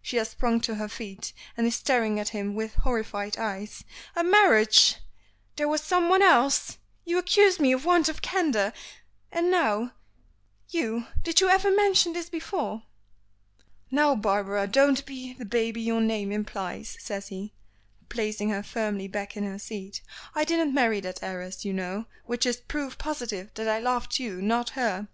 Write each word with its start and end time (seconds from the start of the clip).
she 0.00 0.18
has 0.18 0.28
sprung 0.28 0.60
to 0.60 0.76
her 0.76 0.88
feet, 0.88 1.32
and 1.56 1.66
is 1.66 1.74
staring 1.74 2.20
at 2.20 2.28
him 2.28 2.54
with 2.54 2.76
horrified 2.76 3.36
eyes. 3.36 3.82
"A 4.14 4.22
marriage! 4.22 4.98
There 5.56 5.66
was 5.66 5.80
someone 5.80 6.22
else! 6.22 6.78
You 7.04 7.18
accuse 7.18 7.58
me 7.58 7.72
of 7.72 7.84
want 7.84 8.08
of 8.08 8.22
candor, 8.22 8.72
and 9.32 9.50
now, 9.50 9.90
you 10.68 11.08
did 11.24 11.40
you 11.40 11.48
ever 11.48 11.72
mention 11.72 12.12
this 12.12 12.28
before?" 12.30 12.84
"Now, 13.90 14.14
Barbara, 14.14 14.68
don't 14.68 15.04
be 15.04 15.32
the 15.34 15.44
baby 15.44 15.80
your 15.80 16.00
name 16.00 16.30
implies," 16.30 16.96
says 17.00 17.26
he, 17.26 17.52
placing 18.08 18.50
her 18.50 18.62
firmly 18.62 19.08
back 19.08 19.36
in 19.36 19.42
her 19.42 19.58
seat. 19.58 20.02
"I 20.36 20.44
didn't 20.44 20.72
marry 20.72 21.00
that 21.00 21.20
heiress, 21.20 21.64
you 21.64 21.72
know, 21.72 22.06
which 22.26 22.46
is 22.46 22.58
proof 22.58 22.96
positive 22.96 23.52
that 23.54 23.66
I 23.66 23.80
loved 23.80 24.20
you, 24.20 24.40
not 24.40 24.70
her." 24.78 25.08